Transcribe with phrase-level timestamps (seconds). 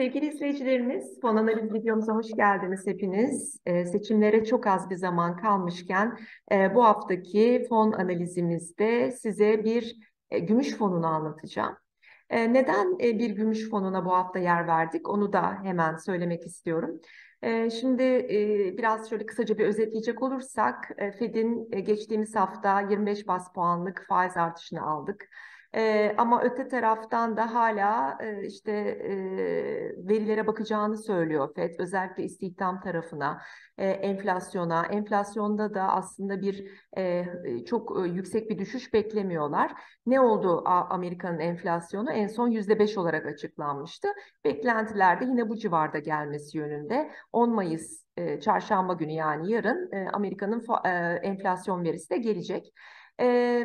[0.00, 3.60] Sevgili izleyicilerimiz, fon analiz videomuza hoş geldiniz hepiniz.
[3.66, 6.18] Ee, seçimlere çok az bir zaman kalmışken
[6.52, 9.96] e, bu haftaki fon analizimizde size bir
[10.30, 11.76] e, gümüş fonunu anlatacağım.
[12.30, 17.00] E, neden e, bir gümüş fonuna bu hafta yer verdik onu da hemen söylemek istiyorum.
[17.42, 23.28] E, şimdi e, biraz şöyle kısaca bir özetleyecek olursak e, Fed'in e, geçtiğimiz hafta 25
[23.28, 25.28] bas puanlık faiz artışını aldık.
[25.74, 29.14] E, ama öte taraftan da hala e, işte e,
[30.08, 31.74] verilere bakacağını söylüyor FED.
[31.78, 33.42] Özellikle istihdam tarafına,
[33.78, 34.86] e, enflasyona.
[34.86, 37.24] Enflasyonda da aslında bir e,
[37.66, 39.72] çok e, yüksek bir düşüş beklemiyorlar.
[40.06, 42.12] Ne oldu Amerika'nın enflasyonu?
[42.12, 44.08] En son %5 olarak açıklanmıştı.
[44.44, 47.10] Beklentiler de yine bu civarda gelmesi yönünde.
[47.32, 50.88] 10 Mayıs e, çarşamba günü yani yarın e, Amerika'nın e,
[51.22, 52.72] enflasyon verisi de gelecek.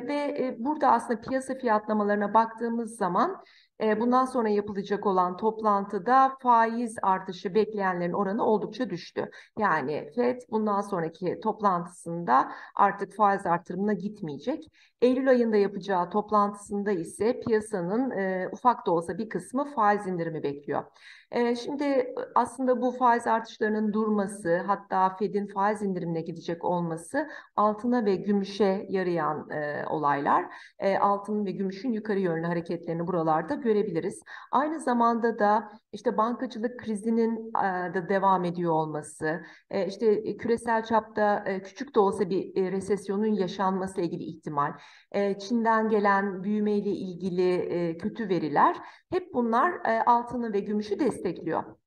[0.08, 3.44] Ve burada aslında piyasa fiyatlamalarına baktığımız zaman
[3.82, 9.30] bundan sonra yapılacak olan toplantıda faiz artışı bekleyenlerin oranı oldukça düştü.
[9.60, 14.72] Yani FED bundan sonraki toplantısında artık faiz artırımına gitmeyecek.
[15.02, 20.84] Eylül ayında yapacağı toplantısında ise piyasanın e, ufak da olsa bir kısmı faiz indirimi bekliyor.
[21.32, 28.16] E, şimdi aslında bu faiz artışlarının durması hatta Fed'in faiz indirimine gidecek olması altına ve
[28.16, 30.46] gümüşe yarayan e, olaylar.
[30.80, 34.22] E, altın ve gümüşün yukarı yönlü hareketlerini buralarda görebiliriz.
[34.52, 41.44] Aynı zamanda da işte bankacılık krizinin e, de devam ediyor olması, e, işte küresel çapta
[41.48, 44.74] e, küçük de olsa bir e, resesyonun yaşanması ile ilgili ihtimal,
[45.12, 48.76] e, Çin'den gelen büyümeyle ilgili e, kötü veriler
[49.10, 51.85] hep bunlar e, altını ve gümüşü destekliyor.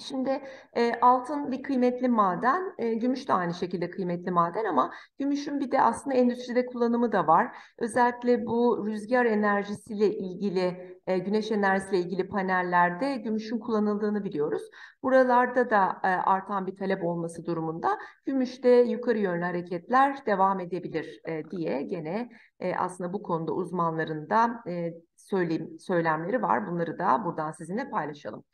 [0.00, 0.42] Şimdi
[0.76, 5.70] e, altın bir kıymetli maden, e, gümüş de aynı şekilde kıymetli maden ama gümüşün bir
[5.70, 7.56] de aslında endüstride kullanımı da var.
[7.78, 14.62] Özellikle bu rüzgar enerjisiyle ilgili, e, güneş enerjisiyle ilgili panellerde gümüşün kullanıldığını biliyoruz.
[15.02, 21.50] Buralarda da e, artan bir talep olması durumunda gümüşte yukarı yönlü hareketler devam edebilir e,
[21.50, 22.28] diye gene
[22.60, 26.66] e, aslında bu konuda uzmanların da e, söyleyim, söylemleri var.
[26.66, 28.44] Bunları da buradan sizinle paylaşalım.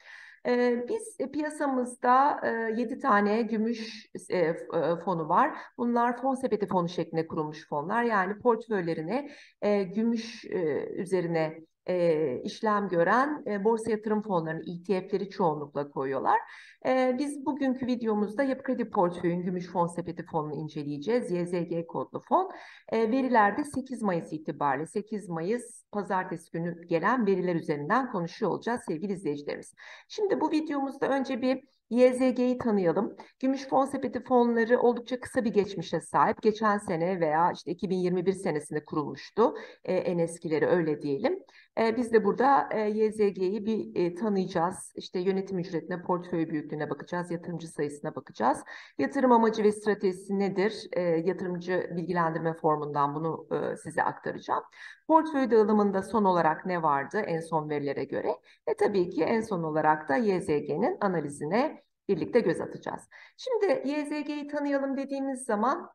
[0.47, 2.41] Ee, biz e, piyasamızda
[2.77, 4.57] e, 7 tane gümüş e, e,
[5.05, 5.59] fonu var.
[5.79, 8.03] Bunlar fon sepeti fonu şeklinde kurulmuş fonlar.
[8.05, 9.31] Yani portföylerine
[9.63, 16.39] e, gümüş e, üzerine e, işlem gören e, borsa yatırım fonlarının ETF'leri çoğunlukla koyuyorlar.
[16.87, 21.31] E, biz bugünkü videomuzda Yapı Kredi Portföy'ün Gümüş Fon Sepeti fonunu inceleyeceğiz.
[21.31, 22.51] YZG kodlu fon.
[22.89, 29.13] E, verilerde 8 Mayıs itibariyle 8 Mayıs pazartesi günü gelen veriler üzerinden konuşuyor olacağız sevgili
[29.13, 29.75] izleyicilerimiz.
[30.09, 33.17] Şimdi bu videomuzda önce bir YZG'yi tanıyalım.
[33.41, 36.43] Gümüş fon sepeti fonları oldukça kısa bir geçmişe sahip.
[36.43, 39.55] Geçen sene veya işte 2021 senesinde kurulmuştu.
[39.85, 41.39] E, en eskileri öyle diyelim.
[41.79, 44.93] E, biz de burada e, YZG'yi bir e, tanıyacağız.
[44.97, 48.59] İşte yönetim ücretine, portföy büyüklüğüne bakacağız, yatırımcı sayısına bakacağız.
[48.99, 50.89] Yatırım amacı ve stratejisi nedir?
[50.93, 54.63] E, yatırımcı bilgilendirme formundan bunu e, size aktaracağım.
[55.07, 58.37] Portföy dağılımında son olarak ne vardı en son verilere göre?
[58.69, 61.80] Ve tabii ki en son olarak da YZG'nin analizine
[62.11, 63.03] birlikte göz atacağız.
[63.37, 65.91] Şimdi YZG'yi tanıyalım dediğimiz zaman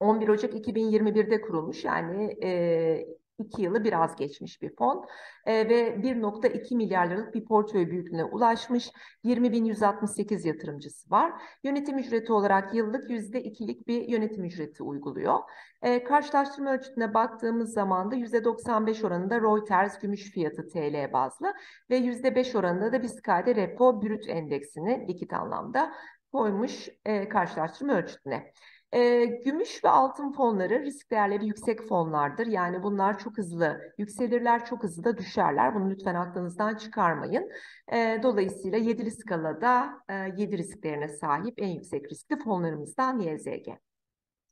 [0.00, 3.06] 11 Ocak 2021'de kurulmuş yani e,
[3.38, 5.06] 2 yılı biraz geçmiş bir fon
[5.46, 8.92] e, ve 1.2 milyar liralık bir portföy büyüklüğüne ulaşmış
[9.24, 11.32] 20.168 yatırımcısı var.
[11.64, 15.38] Yönetim ücreti olarak yıllık %2'lik bir yönetim ücreti uyguluyor.
[15.82, 21.54] E, karşılaştırma ölçütüne baktığımız zaman da %95 oranında Reuters gümüş fiyatı TL bazlı
[21.90, 25.92] ve %5 oranında da Biskay'da repo brüt endeksini likit anlamda
[26.32, 28.52] koymuş e, karşılaştırma ölçütüne.
[28.94, 32.46] E, gümüş ve altın fonları risk değerleri yüksek fonlardır.
[32.46, 35.74] Yani bunlar çok hızlı yükselirler, çok hızlı da düşerler.
[35.74, 37.50] Bunu lütfen aklınızdan çıkarmayın.
[37.92, 43.68] E, dolayısıyla 7'li skalada e, 7 risklerine sahip en yüksek riskli fonlarımızdan YZG.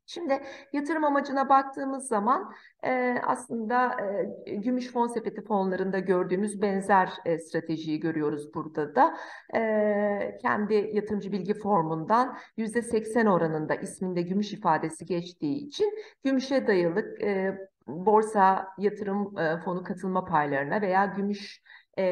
[0.07, 0.43] Şimdi
[0.73, 3.97] yatırım amacına baktığımız zaman e, aslında
[4.45, 9.17] e, gümüş fon sepeti fonlarında gördüğümüz benzer e, stratejiyi görüyoruz burada da.
[9.55, 15.93] E, kendi yatırımcı bilgi formundan %80 oranında isminde gümüş ifadesi geçtiği için
[16.23, 17.57] gümüşe dayalı e,
[17.87, 21.61] borsa yatırım e, fonu katılma paylarına veya gümüş
[21.97, 22.03] e,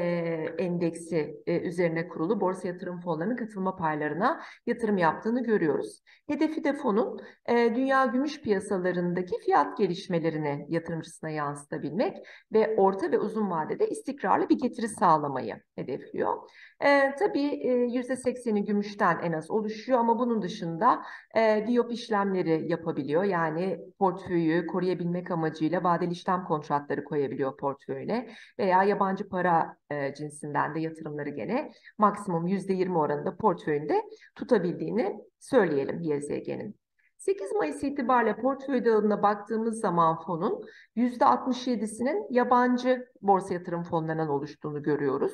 [0.58, 6.02] endeksi e, üzerine kurulu borsa yatırım fonlarının katılma paylarına yatırım yaptığını görüyoruz.
[6.28, 12.18] Hedefi de fonun e, dünya gümüş piyasalarındaki fiyat gelişmelerini yatırımcısına yansıtabilmek
[12.54, 16.50] ve orta ve uzun vadede istikrarlı bir getiri sağlamayı hedefliyor.
[16.80, 21.02] E, tabii e, %80'i gümüşten en az oluşuyor ama bunun dışında
[21.36, 23.24] e, diyop işlemleri yapabiliyor.
[23.24, 30.80] Yani portföyü koruyabilmek amacıyla vadeli işlem kontratları koyabiliyor portföyüne veya yabancı para e, cinsinden de
[30.80, 34.04] yatırımları gene maksimum %20 oranında portföyünde
[34.36, 36.84] tutabildiğini söyleyelim YZG'nin.
[37.18, 40.64] 8 Mayıs itibariyle portföy dağılımına baktığımız zaman fonun
[40.96, 45.34] %67'sinin yabancı borsa yatırım fonlarından oluştuğunu görüyoruz.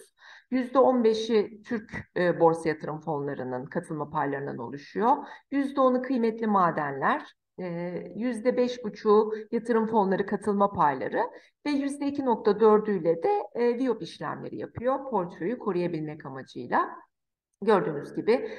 [0.52, 5.18] %15'i Türk e, borsa yatırım fonlarının katılma paylarından oluşuyor.
[5.52, 11.24] %10'u kıymetli madenler, %5,5'u yatırım fonları katılma payları
[11.66, 16.90] ve %2,4'üyle de e, VIOP işlemleri yapıyor portföyü koruyabilmek amacıyla.
[17.62, 18.50] Gördüğünüz gibi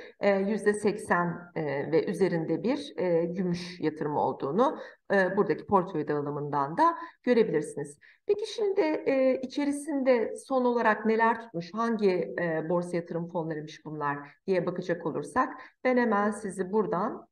[0.46, 1.52] yüzde 80
[1.92, 2.94] ve üzerinde bir
[3.34, 4.78] gümüş yatırımı olduğunu
[5.10, 7.98] buradaki portföy dağılımından da görebilirsiniz.
[8.26, 9.04] Peki şimdi
[9.42, 12.34] içerisinde son olarak neler tutmuş, hangi
[12.68, 15.54] borsa yatırım fonlarıymış bunlar diye bakacak olursak
[15.84, 17.29] ben hemen sizi buradan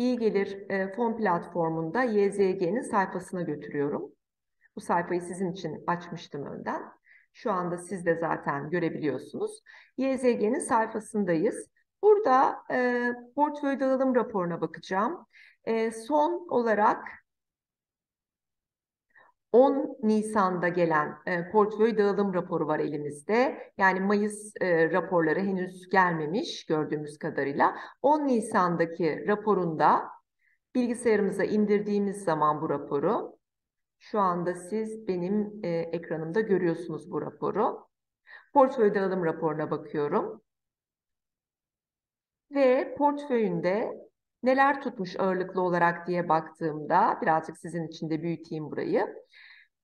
[0.00, 0.66] İyi Gelir
[0.96, 4.12] fon platformunda YZG'nin sayfasına götürüyorum.
[4.76, 6.82] Bu sayfayı sizin için açmıştım önden.
[7.32, 9.60] Şu anda siz de zaten görebiliyorsunuz.
[9.96, 11.68] YZG'nin sayfasındayız.
[12.02, 13.04] Burada e,
[13.34, 15.26] portföy dağılım raporuna bakacağım.
[15.64, 17.08] E, son olarak
[19.52, 23.72] 10 Nisan'da gelen e, portföy dağılım raporu var elimizde.
[23.78, 27.76] Yani Mayıs e, raporları henüz gelmemiş gördüğümüz kadarıyla.
[28.02, 30.08] 10 Nisan'daki raporunda
[30.74, 33.38] bilgisayarımıza indirdiğimiz zaman bu raporu
[33.98, 37.86] şu anda siz benim e, ekranımda görüyorsunuz bu raporu.
[38.52, 40.42] Portföy dağılım raporuna bakıyorum.
[42.50, 44.09] Ve portföyünde
[44.42, 49.06] neler tutmuş ağırlıklı olarak diye baktığımda birazcık sizin için de büyüteyim burayı.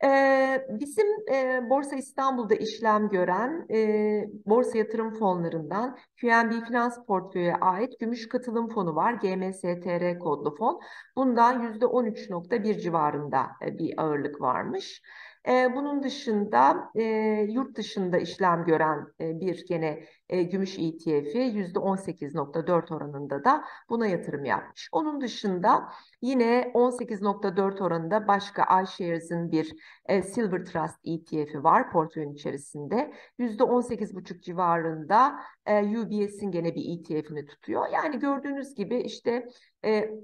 [0.05, 8.01] Ee, bizim e, Borsa İstanbul'da işlem gören e, borsa yatırım fonlarından QNB Finans Portföy'e ait
[8.01, 9.13] gümüş katılım fonu var.
[9.13, 10.81] GMSTR kodlu fon.
[11.17, 15.03] Bundan %13.1 civarında e, bir ağırlık varmış.
[15.49, 17.03] E, bunun dışında e,
[17.51, 24.45] yurt dışında işlem gören e, bir gene e, gümüş ETF'i %18.4 oranında da buna yatırım
[24.45, 24.89] yapmış.
[24.93, 25.89] Onun dışında
[26.23, 29.77] yine 18.4 oranında başka iShares'in bir
[30.23, 33.13] Silver Trust ETF'i var portföyün içerisinde.
[33.39, 37.87] %18.5 civarında UBS'in gene bir ETF'ini tutuyor.
[37.93, 39.49] Yani gördüğünüz gibi işte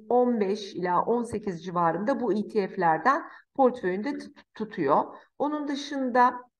[0.08, 3.22] 15 ila 18 civarında bu ETF'lerden
[3.54, 4.18] portföyünde
[4.54, 5.04] tutuyor.
[5.38, 6.52] Onun dışında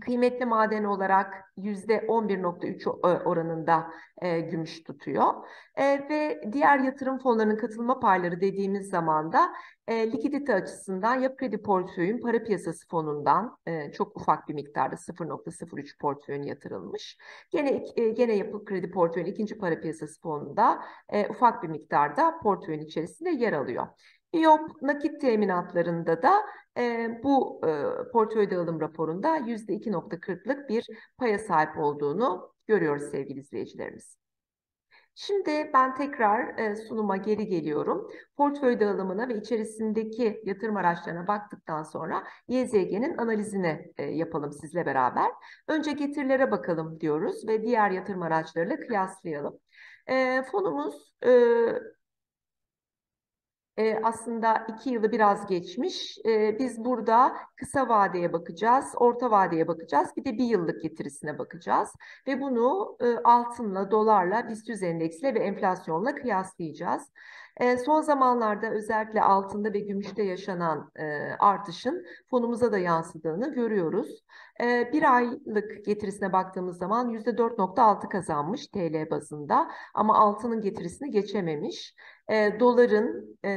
[0.00, 2.86] kıymetli maden olarak %11.3
[3.24, 3.86] oranında
[4.22, 5.34] e, gümüş tutuyor.
[5.76, 9.52] E, ve diğer yatırım fonlarının katılma payları dediğimiz zaman da
[9.88, 15.98] e, likidite açısından yapı kredi portföyün para piyasası fonundan e, çok ufak bir miktarda 0.03
[15.98, 17.18] portföyün yatırılmış.
[17.50, 22.80] Gene e, gene yapı kredi portföyün ikinci para piyasası fonunda e, ufak bir miktarda portföyün
[22.80, 23.86] içerisinde yer alıyor.
[24.32, 26.42] İOP nakit teminatlarında da
[26.78, 27.70] e, bu e,
[28.12, 30.86] portföy dağılım raporunda %2.40'lık bir
[31.18, 34.16] paya sahip olduğunu görüyoruz sevgili izleyicilerimiz.
[35.18, 38.10] Şimdi ben tekrar e, sunuma geri geliyorum.
[38.36, 45.30] Portföy dağılımına ve içerisindeki yatırım araçlarına baktıktan sonra YZG'nin analizini e, yapalım sizle beraber.
[45.68, 49.58] Önce getirilere bakalım diyoruz ve diğer yatırım araçlarıyla kıyaslayalım.
[50.06, 51.30] E, fonumuz e,
[53.78, 56.18] e, aslında iki yılı biraz geçmiş.
[56.26, 61.92] E, biz burada kısa vadeye bakacağız, orta vadeye bakacağız, bir de bir yıllık getirisine bakacağız.
[62.26, 67.10] Ve bunu e, altınla, dolarla, BIST endeksle ve enflasyonla kıyaslayacağız.
[67.56, 71.04] E, son zamanlarda özellikle altında ve gümüşte yaşanan e,
[71.38, 74.24] artışın fonumuza da yansıdığını görüyoruz.
[74.60, 81.94] E, bir aylık getirisine baktığımız zaman %4.6 kazanmış TL bazında ama altının getirisini geçememiş.
[82.28, 83.50] E, doların e,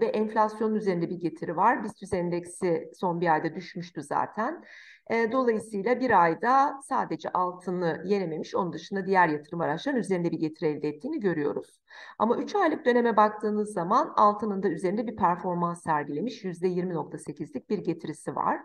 [0.00, 1.84] ve enflasyon üzerinde bir getiri var.
[1.84, 4.64] BIST endeksi son bir ayda düşmüştü zaten.
[5.10, 10.68] E, dolayısıyla bir ayda sadece altını yenememiş, onun dışında diğer yatırım araçlarının üzerinde bir getiri
[10.68, 11.80] elde ettiğini görüyoruz.
[12.18, 18.36] Ama 3 aylık döneme baktığınız zaman altının da üzerinde bir performans sergilemiş, %20.8'lik bir getirisi
[18.36, 18.60] var.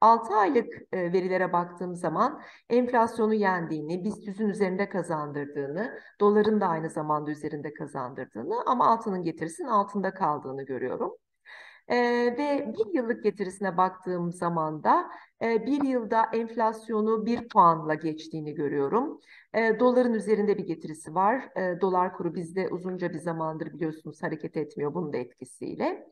[0.00, 6.90] 6 aylık e, verilere baktığım zaman enflasyonu yendiğini, BIST 100'ün üzerinde kazandırdığını, doların da aynı
[6.90, 11.16] zamanda üzerinde kazandırdığını ama altının getirisinin altında kaldığını görüyorum.
[11.88, 11.96] E,
[12.38, 15.10] ve bir yıllık getirisine baktığım zaman da
[15.42, 19.20] e, bir yılda enflasyonu bir puanla geçtiğini görüyorum.
[19.54, 21.48] E, doların üzerinde bir getirisi var.
[21.56, 26.06] E, dolar kuru bizde uzunca bir zamandır biliyorsunuz hareket etmiyor bunun da etkisiyle.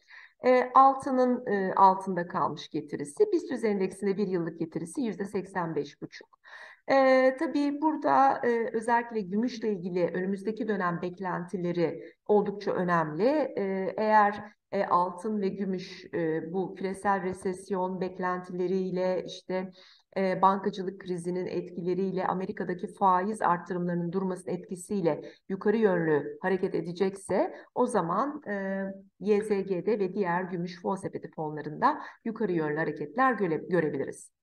[0.45, 3.25] E, altının e, altında kalmış getirisi.
[3.33, 6.23] BIST endeksinde bir yıllık getirisi yüzde 85,5.
[6.90, 13.25] E, tabii burada e, özellikle gümüşle ilgili önümüzdeki dönem beklentileri oldukça önemli.
[13.57, 19.73] E, eğer e, altın ve gümüş e, bu küresel resesyon beklentileriyle işte
[20.16, 28.43] e, bankacılık krizinin etkileriyle Amerika'daki faiz artırımlarının durmasının etkisiyle yukarı yönlü hareket edecekse o zaman
[28.49, 28.85] e,
[29.21, 34.36] YZG'de ve diğer gümüş fon sepeti fonlarında yukarı yönlü hareketler göre, görebiliriz.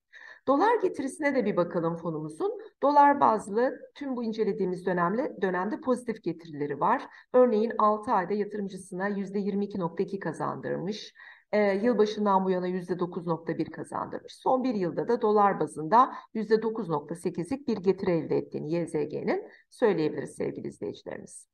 [0.47, 2.59] Dolar getirisine de bir bakalım fonumuzun.
[2.81, 7.03] Dolar bazlı tüm bu incelediğimiz dönemde, dönemde pozitif getirileri var.
[7.33, 11.13] Örneğin 6 ayda yatırımcısına %22.2 kazandırmış.
[11.51, 14.33] E, yılbaşından bu yana %9.1 kazandırmış.
[14.35, 21.52] Son bir yılda da dolar bazında %9.8'lik bir getiri elde ettiğini YZG'nin söyleyebiliriz sevgili izleyicilerimiz.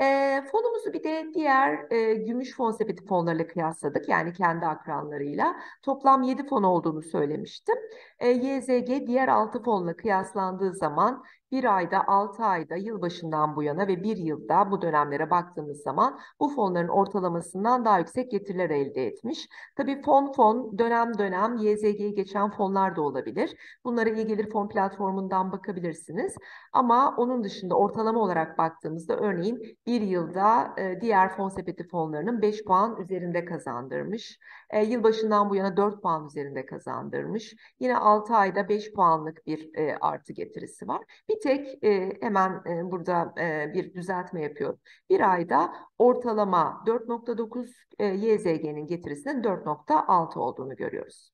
[0.00, 4.08] E, fonumuzu bir de diğer e, gümüş fon sepeti fonlarıyla kıyasladık.
[4.08, 5.56] Yani kendi akranlarıyla.
[5.82, 7.76] Toplam 7 fon olduğunu söylemiştim.
[8.18, 14.02] E, YZG diğer 6 fonla kıyaslandığı zaman bir ayda, altı ayda, yılbaşından bu yana ve
[14.02, 19.48] bir yılda bu dönemlere baktığımız zaman bu fonların ortalamasından daha yüksek getiriler elde etmiş.
[19.76, 23.56] Tabii fon fon, dönem dönem YZG'yi geçen fonlar da olabilir.
[23.84, 26.36] Bunlara iyi gelir fon platformundan bakabilirsiniz.
[26.72, 32.64] Ama onun dışında ortalama olarak baktığımızda örneğin bir yılda e, diğer fon sepeti fonlarının 5
[32.64, 34.38] puan üzerinde kazandırmış.
[34.70, 37.54] E, yılbaşından bu yana 4 puan üzerinde kazandırmış.
[37.80, 41.02] Yine 6 ayda 5 puanlık bir e, artı getirisi var.
[41.28, 44.78] Bir tek e, hemen e, burada e, bir düzeltme yapıyorum.
[45.10, 51.30] Bir ayda ortalama 4.9 e, YZG'nin getirisinin 4.6 olduğunu görüyoruz.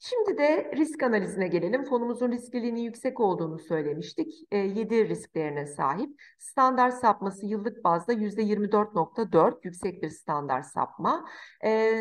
[0.00, 1.84] Şimdi de risk analizine gelelim.
[1.84, 4.34] Fonumuzun riskliliğinin yüksek olduğunu söylemiştik.
[4.50, 6.20] E, 7 risklerine sahip.
[6.38, 11.28] Standart sapması yıllık bazda %24.4 yüksek bir standart sapma.
[11.64, 12.00] E,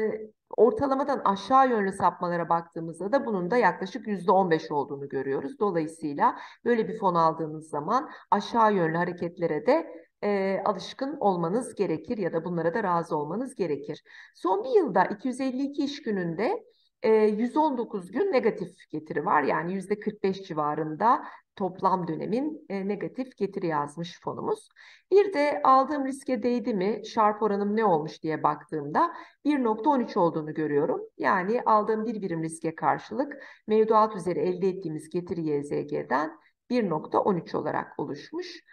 [0.58, 5.60] ortalamadan aşağı yönlü sapmalara baktığımızda da bunun da yaklaşık %15 olduğunu görüyoruz.
[5.60, 12.34] Dolayısıyla böyle bir fon aldığınız zaman aşağı yönlü hareketlere de e, alışkın olmanız gerekir ya
[12.34, 14.04] da bunlara da razı olmanız gerekir.
[14.36, 16.64] Son bir yılda 252 iş gününde
[17.04, 19.44] 119 gün negatif getiri var.
[19.44, 21.24] Yani %45 civarında
[21.56, 24.70] toplam dönemin negatif getiri yazmış fonumuz.
[25.12, 29.14] Bir de aldığım riske değdi mi, şarp oranım ne olmuş diye baktığımda
[29.46, 31.02] 1.13 olduğunu görüyorum.
[31.18, 36.40] Yani aldığım bir birim riske karşılık mevduat üzeri elde ettiğimiz getiri YZG'den
[36.70, 38.64] 1.13 olarak oluşmuş.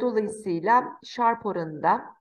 [0.00, 2.17] Dolayısıyla şarp oranında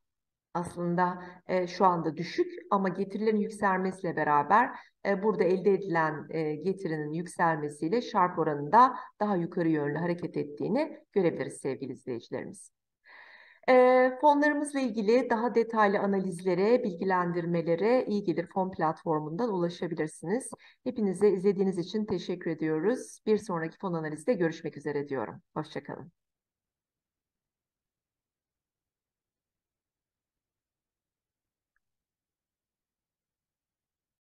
[0.57, 4.69] aslında e, şu anda düşük ama getirilerin yükselmesiyle beraber
[5.05, 11.57] e, burada elde edilen e, getirinin yükselmesiyle şarp oranında daha yukarı yönlü hareket ettiğini görebiliriz
[11.57, 12.71] sevgili izleyicilerimiz.
[13.69, 20.49] E, fonlarımızla ilgili daha detaylı analizlere, bilgilendirmelere iyi gelir fon platformundan ulaşabilirsiniz.
[20.83, 23.19] Hepinize izlediğiniz için teşekkür ediyoruz.
[23.25, 25.41] Bir sonraki fon analizde görüşmek üzere diyorum.
[25.53, 26.26] Hoşçakalın.